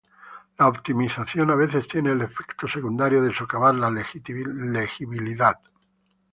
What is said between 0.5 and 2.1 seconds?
La optimización a veces